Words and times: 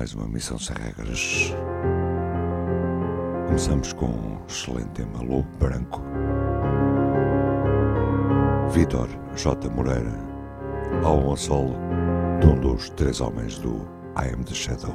Mais 0.00 0.14
uma 0.14 0.26
missão 0.26 0.58
sem 0.58 0.74
regras. 0.76 1.52
Começamos 3.48 3.92
com 3.92 4.06
um 4.06 4.38
excelente 4.48 4.88
tema 4.94 5.22
Lobo 5.22 5.46
Branco. 5.58 6.00
Vitor 8.70 9.06
J. 9.36 9.68
Moreira, 9.68 10.18
ao 11.04 11.36
solo 11.36 11.76
de 12.40 12.46
um 12.46 12.58
dos 12.58 12.88
três 12.88 13.20
homens 13.20 13.58
do 13.58 13.86
I 14.16 14.32
Am 14.32 14.42
the 14.42 14.54
Shadow. 14.54 14.94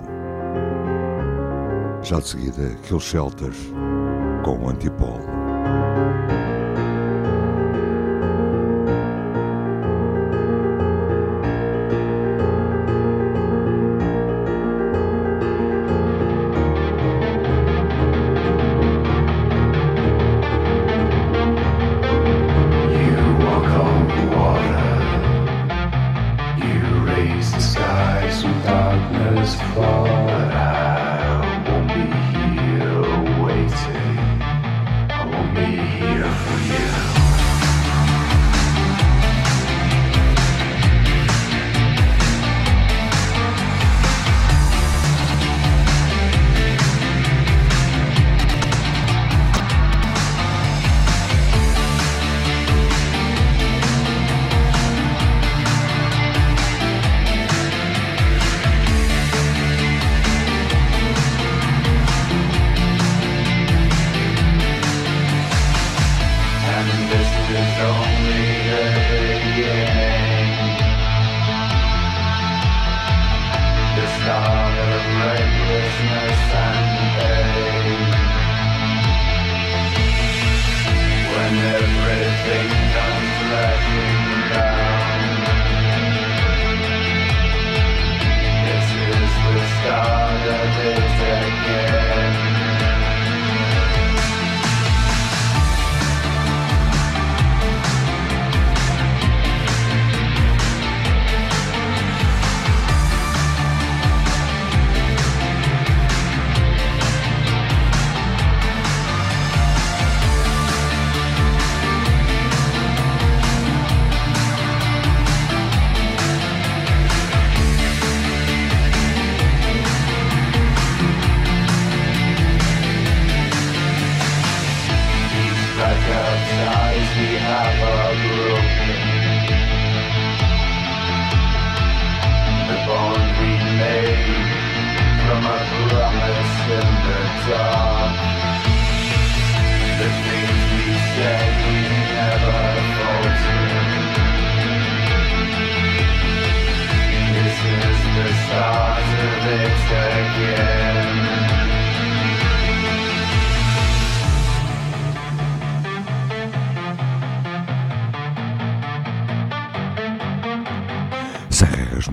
Já 2.02 2.18
de 2.18 2.28
seguida, 2.28 2.76
Kill 2.88 3.00
Shelter 3.00 3.52
com 4.44 4.58
o 4.58 4.70
is 29.46 29.56
caught 29.58 30.08
out. 30.08 30.75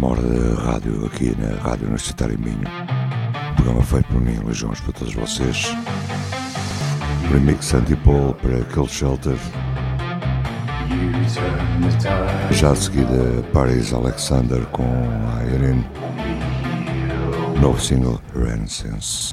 Antipol. 0.02 1.06
aqui 1.06 1.32
na 1.38 1.62
Rádio 1.62 1.84
Universitária 1.84 2.37
Minho. 2.37 2.69
Um 3.52 3.54
programa 3.54 3.82
feito 3.84 4.06
por 4.08 4.20
mim, 4.20 4.37
Legiões, 4.44 4.81
para 4.81 4.93
todos 4.94 5.14
vocês. 5.14 5.76
Remix 7.31 7.72
Antipol 7.72 8.34
para 8.34 8.64
Kill 8.64 8.88
Shelter. 8.88 9.37
Já 12.50 12.72
a 12.72 12.75
seguida, 12.75 13.44
Paris 13.52 13.93
Alexander 13.93 14.66
com 14.72 14.82
Irene. 15.54 15.87
Novo 17.60 17.81
single, 17.81 18.20
Renaissance. 18.34 19.32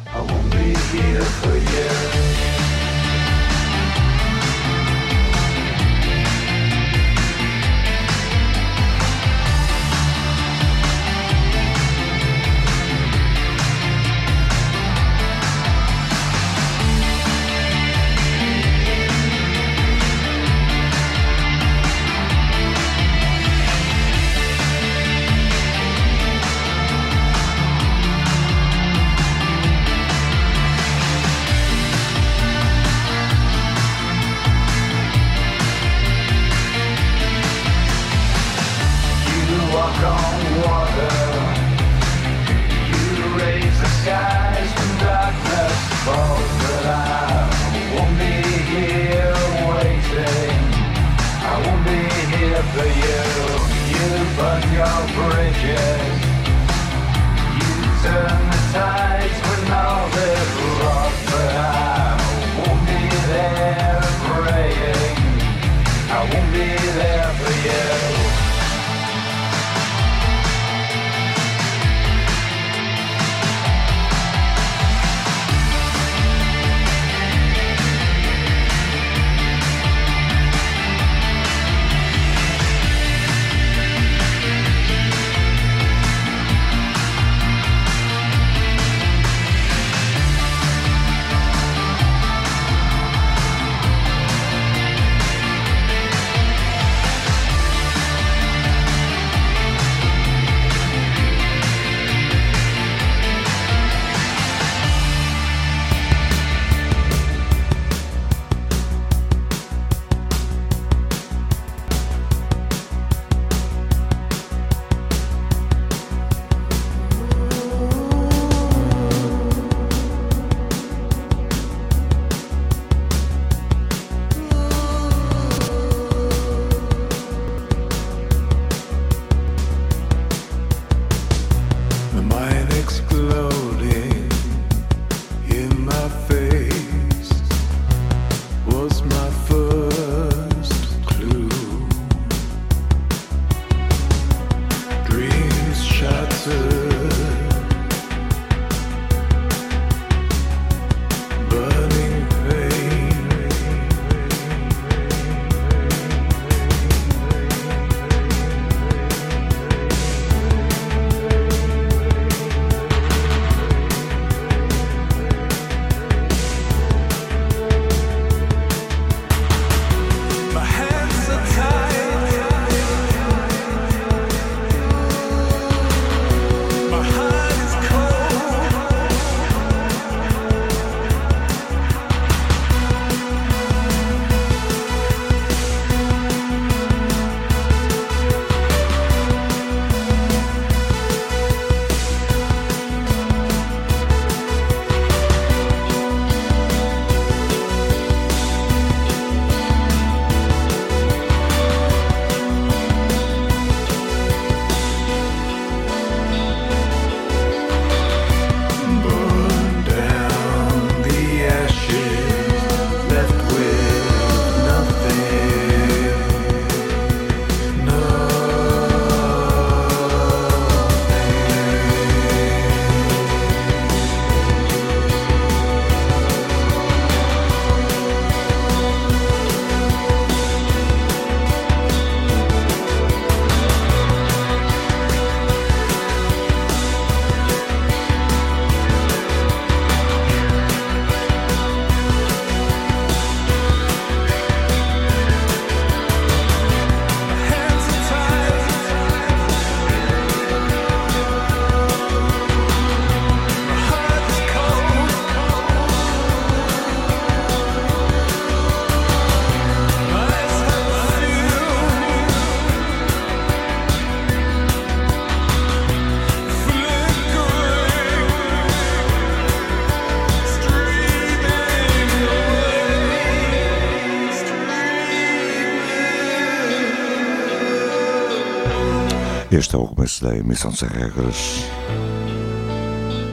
Este 279.59 279.75
é 279.75 279.77
o 279.77 279.87
começo 279.87 280.23
da 280.23 280.37
emissão 280.37 280.71
sem 280.71 280.87
regras. 280.87 281.65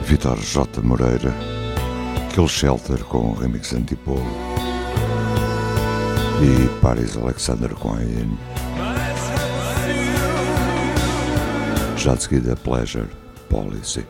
Vitor 0.03 0.37
J. 0.37 0.81
Moreira, 0.81 1.33
Kill 2.33 2.49
Shelter 2.49 3.01
com 3.05 3.29
o 3.29 3.33
remix 3.33 3.73
Antipolo 3.73 4.27
e 6.43 6.81
Paris 6.81 7.15
Alexander 7.15 7.73
com 7.75 7.93
a 7.93 8.03
IN. 8.03 8.37
Já 11.95 12.15
de 12.15 12.23
seguida, 12.23 12.57
Pleasure 12.57 13.07
Policy. 13.49 14.05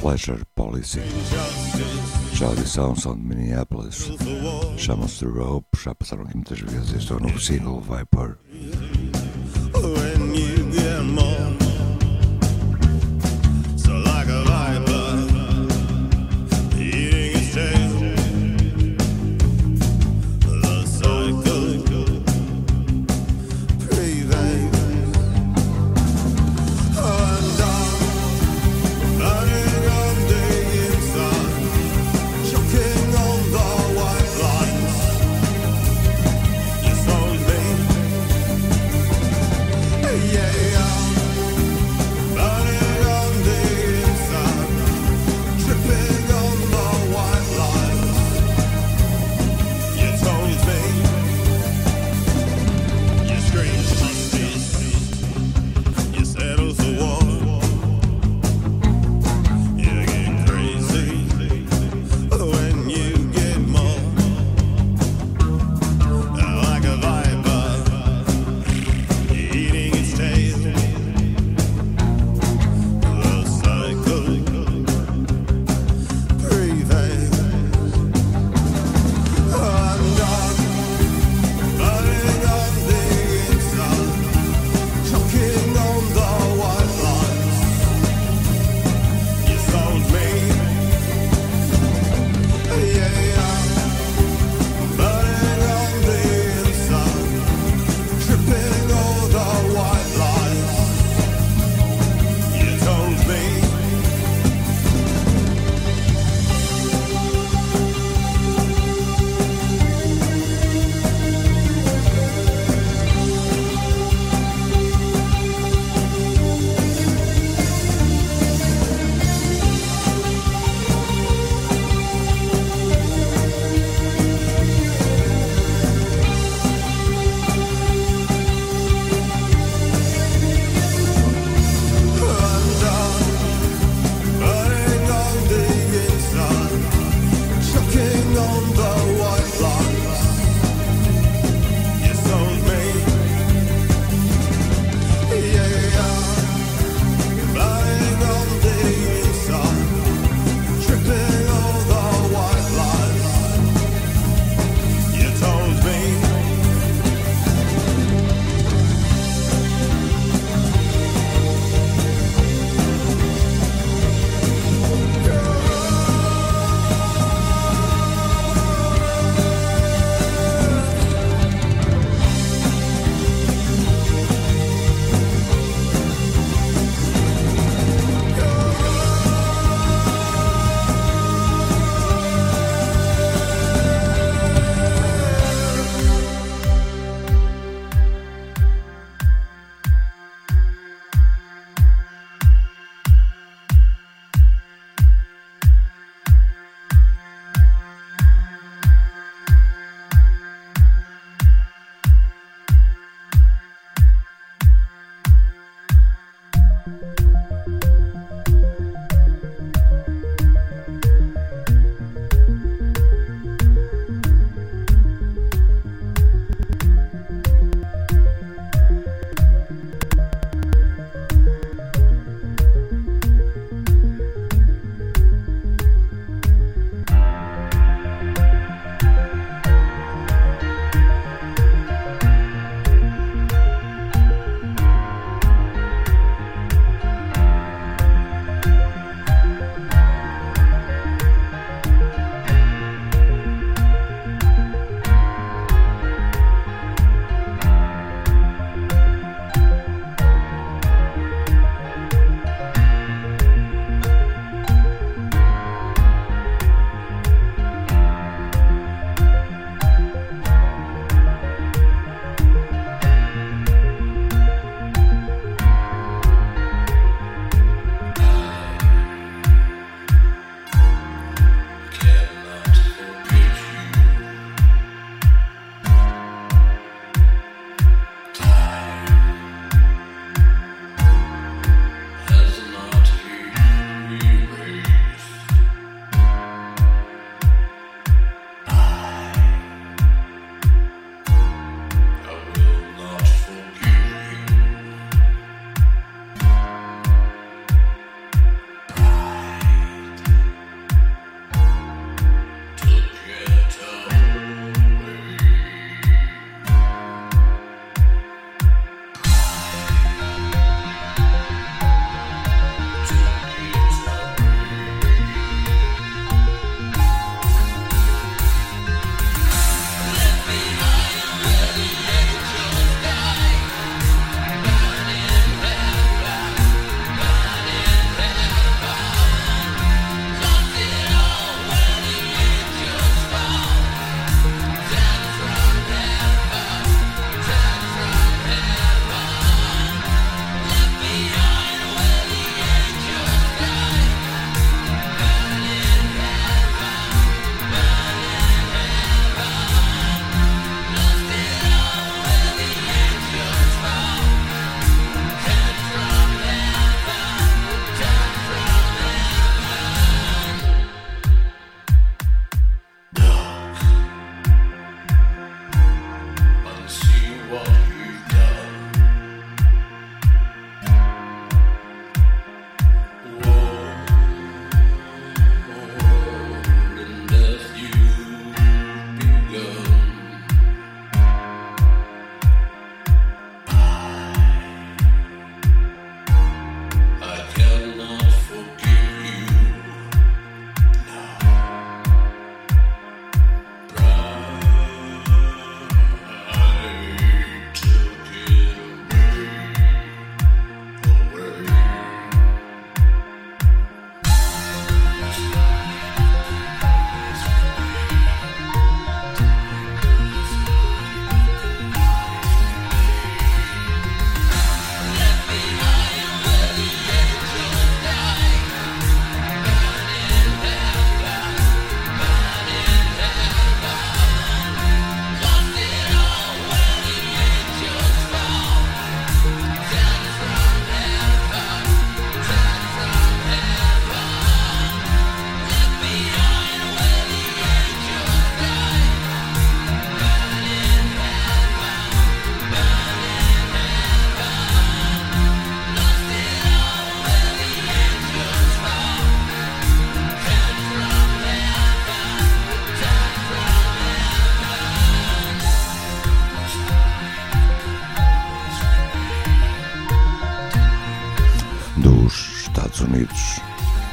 Pleasure 0.00 0.42
Policy. 0.56 1.00
Já 2.32 2.46
a 2.46 2.48
audição 2.48 2.96
são 2.96 3.14
de 3.14 3.22
Minneapolis. 3.22 4.10
Chamam-se 4.76 5.24
The 5.24 5.30
Rope, 5.30 5.78
já 5.80 5.94
passaram 5.94 6.24
aqui 6.24 6.34
muitas 6.34 6.58
vezes. 6.58 6.92
Este 6.92 7.12
é 7.12 7.14
o 7.14 7.20
novo 7.20 7.38
single 7.38 7.80
Viper. 7.80 8.36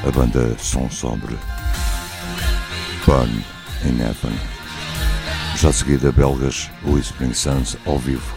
A 0.06 0.12
banda 0.12 0.56
Som 0.58 0.90
Sombre, 0.90 1.38
Burn 3.06 3.44
in 3.86 3.98
Heaven. 3.98 4.38
Já 5.58 5.72
seguida, 5.72 6.12
belgas 6.12 6.70
Whispering 6.84 7.34
Suns 7.34 7.78
ao 7.86 8.00
vivo, 8.00 8.36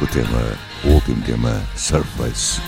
o 0.00 0.06
tema, 0.06 0.58
o 0.84 0.88
último 0.88 1.22
tema, 1.22 1.62
Surface. 1.76 2.60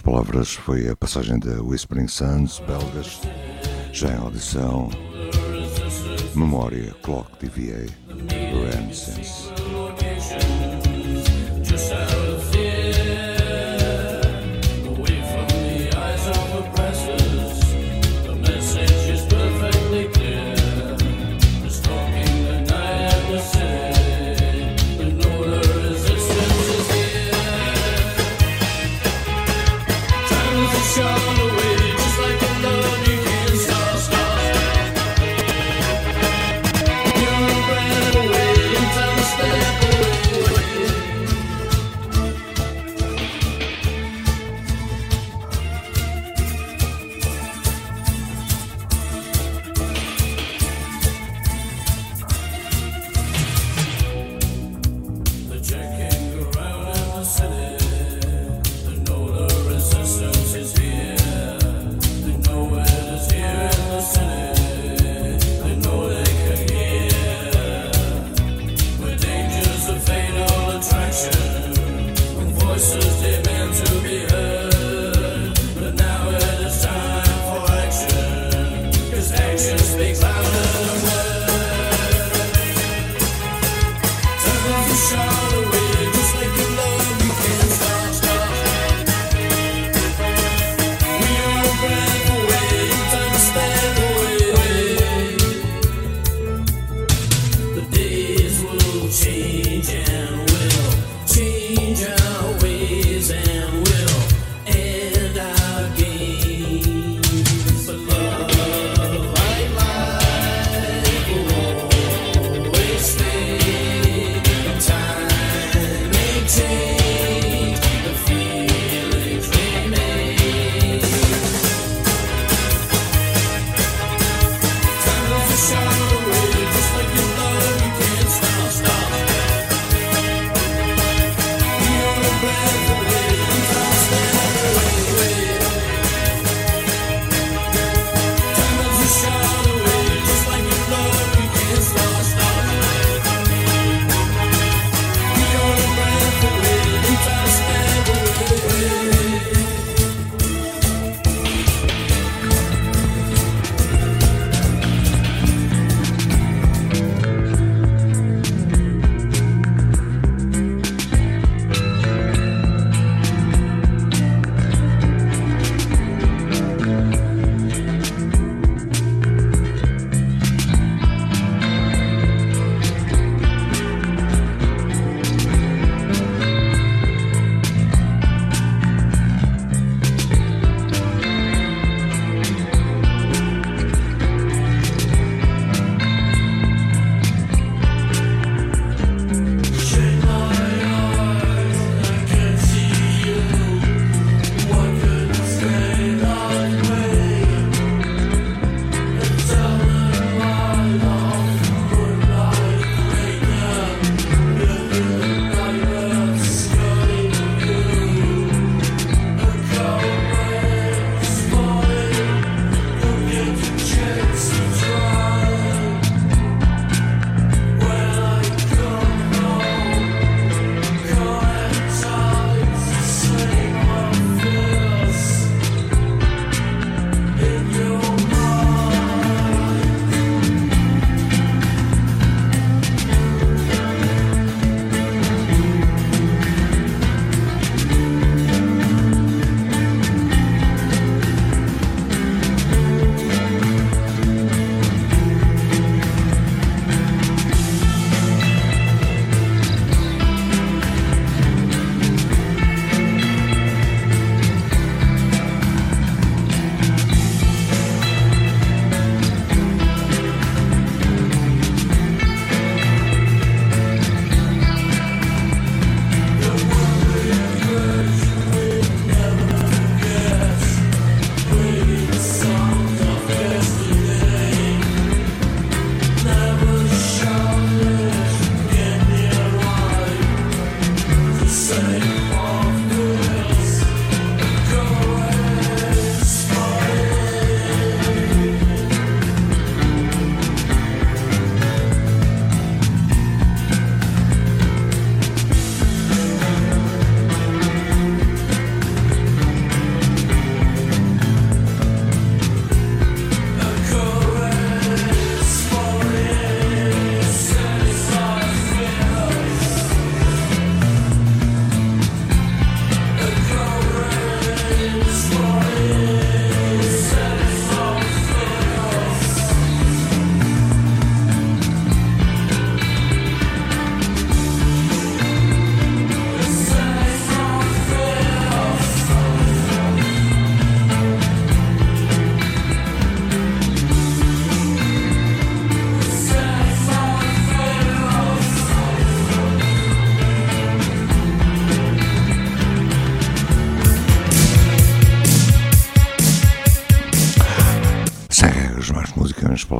Palavras 0.00 0.52
foi 0.52 0.90
a 0.90 0.94
passagem 0.94 1.38
da 1.38 1.62
Whispering 1.62 2.06
Suns, 2.06 2.60
belgas, 2.60 3.18
já 3.90 4.08
em 4.08 4.18
audição, 4.18 4.90
Memória, 6.34 6.94
Clock 7.02 7.30
DVA, 7.40 7.86
Renaissance. 8.70 9.50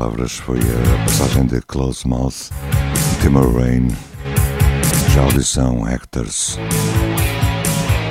Palavras 0.02 0.32
foi 0.32 0.58
a 0.58 1.04
passagem 1.04 1.46
de 1.46 1.60
Close 1.60 2.08
Mouth, 2.08 2.50
Timor 3.20 3.54
Rain, 3.54 3.86
já 5.14 5.22
audição 5.22 5.84
Actors, 5.84 6.58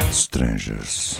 Strangers. 0.09 1.19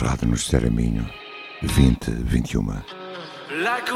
Rádio 0.00 0.28
no 0.28 0.34
Esteraminho, 0.34 1.06
2021. 1.62 2.82
Like 3.62 3.92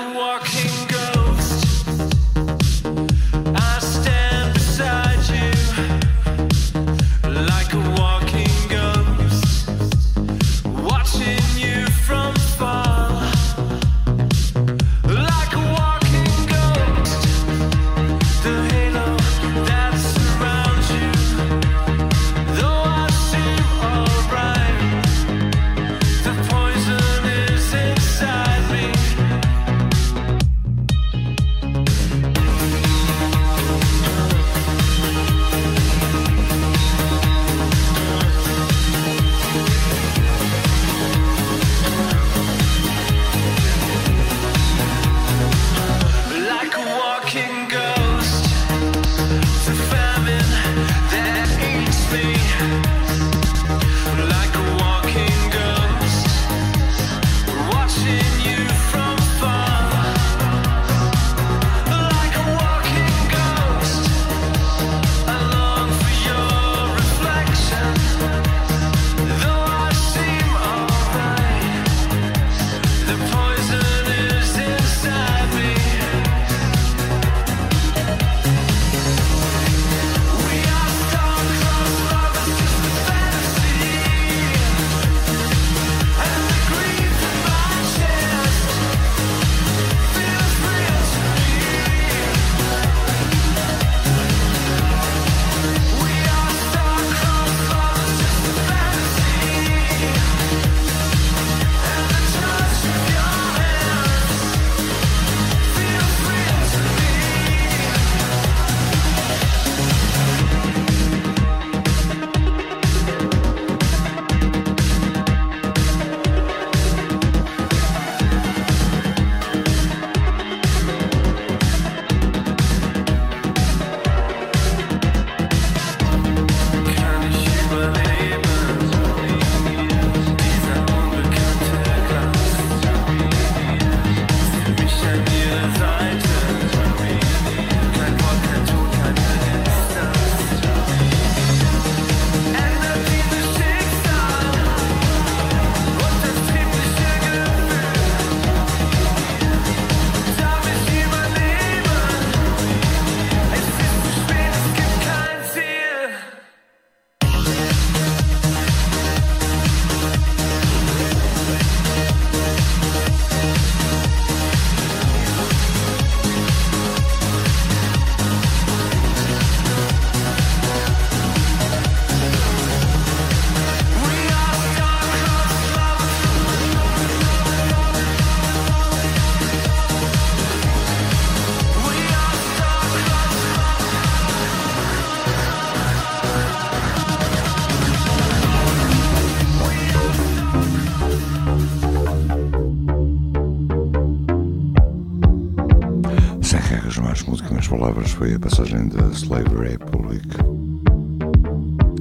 foi 198.16 198.32
a 198.32 198.38
passagem 198.38 198.88
da 198.88 199.08
Slavery 199.08 199.72
Republic. 199.72 200.26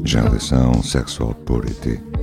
Já 0.06 0.26
a 0.26 0.30
lição 0.30 0.82
Sexual 0.82 1.34
Purity. 1.34 2.15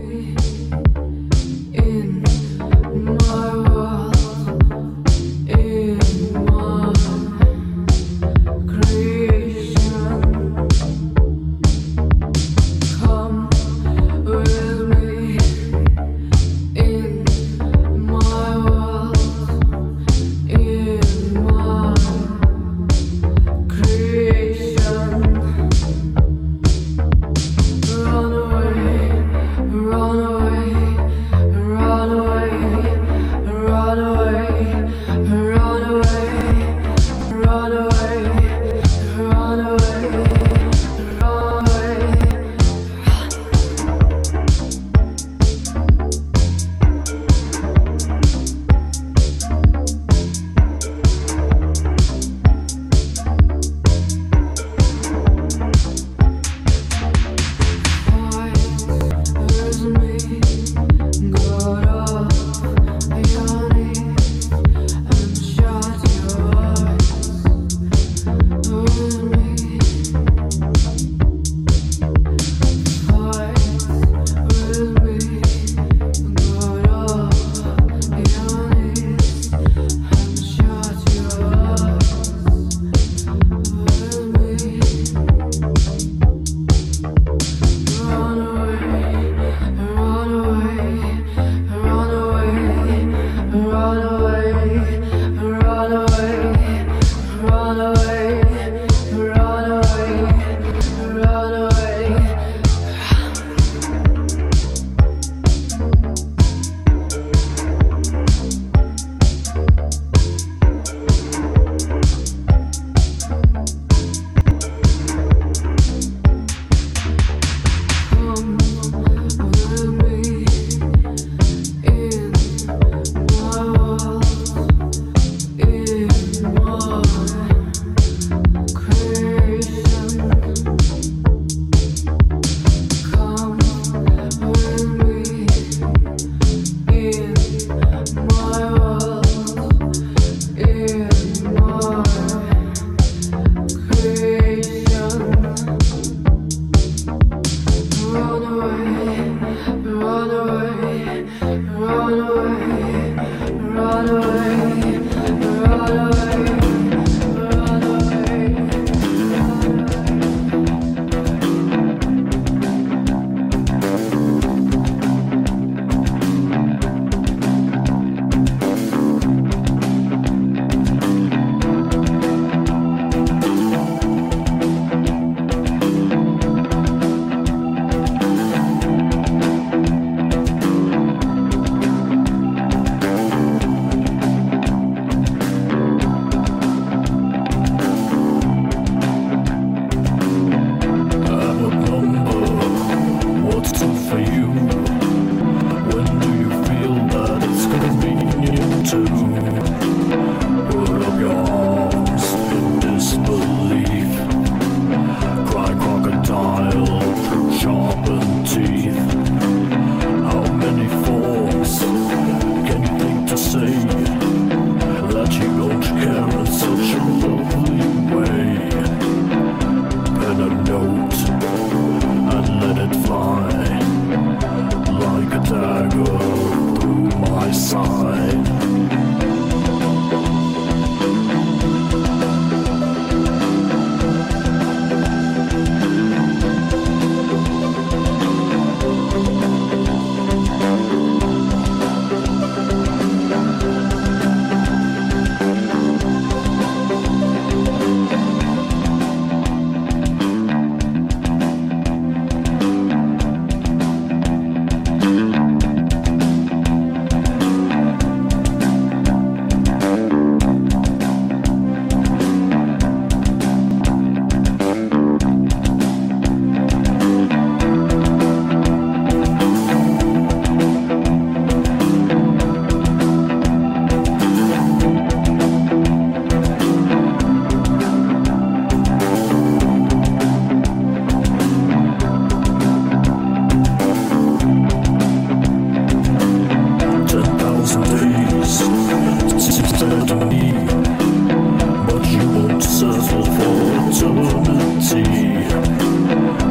Unity, 294.33 295.05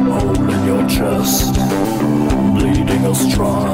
holding 0.08 0.64
your 0.64 0.88
chest, 0.88 1.54
bleeding 2.54 3.04
us 3.04 3.34
dry. 3.34 3.71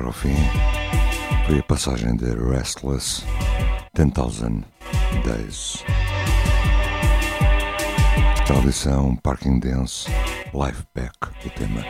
Chegar 0.00 0.06
ao 0.06 0.12
fim 0.12 0.34
foi 1.46 1.58
a 1.58 1.62
passagem 1.62 2.16
de 2.16 2.30
Restless 2.32 3.22
10,000 3.94 4.64
Days. 5.24 5.84
Tradição 8.46 9.16
Parking 9.16 9.58
Dance 9.58 10.08
Life 10.54 10.84
Back, 10.94 11.16
o 11.44 11.50
tema. 11.50 11.84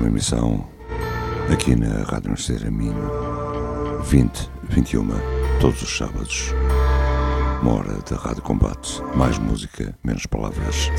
Uma 0.00 0.08
emissão 0.08 0.66
aqui 1.52 1.76
na 1.76 2.02
Rádio 2.04 2.30
Nascer 2.30 2.70
Minho. 2.70 2.94
20, 4.04 4.50
21, 4.70 5.08
todos 5.60 5.82
os 5.82 5.94
sábados. 5.96 6.54
Uma 7.60 7.74
hora 7.74 7.98
da 8.08 8.16
Rádio 8.16 8.40
Combate. 8.42 9.02
Mais 9.14 9.38
música, 9.38 9.94
menos 10.02 10.24
palavras. 10.24 10.90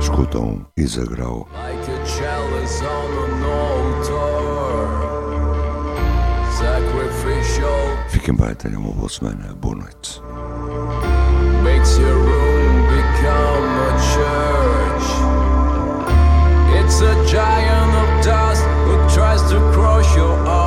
Escutam 0.00 0.66
Isa 0.74 1.04
Grau. 1.04 1.46
Fiquem 8.08 8.34
bem, 8.34 8.54
tenham 8.54 8.80
uma 8.80 8.92
boa 8.92 9.08
semana. 9.10 9.54
Boa 9.54 9.76
noite. 9.76 10.22
across 19.54 20.16
your 20.16 20.32
arms. 20.48 20.63